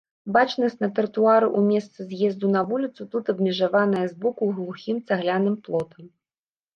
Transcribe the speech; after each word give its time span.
Бачнасць 0.35 0.79
на 0.83 0.87
тратуары 0.99 1.45
ў 1.57 1.73
месцы 1.73 1.99
з'езду 2.13 2.49
на 2.55 2.63
вуліцу 2.69 3.07
тут 3.11 3.29
абмежаваная 3.33 4.01
збоку 4.15 4.49
глухім 4.57 4.97
цагляным 5.11 5.55
плотам. 5.69 6.09